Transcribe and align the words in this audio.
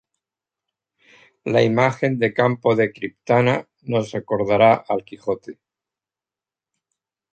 La 1.53 1.61
imagen 1.65 2.17
de 2.23 2.31
Campo 2.33 2.75
de 2.75 2.91
Criptana 2.91 3.55
nos 3.83 4.09
recordará 4.13 4.73
al 4.73 5.03
Quijote. 5.05 5.59